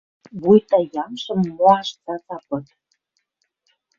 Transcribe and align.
Вуйта 0.43 0.77
ямшым 1.03 1.39
моаш 1.59 1.87
цаца 2.03 2.37
пыт. 2.47 2.65